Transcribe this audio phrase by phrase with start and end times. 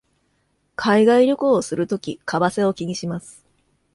[0.75, 3.45] 海外旅行をするとき為替を気にします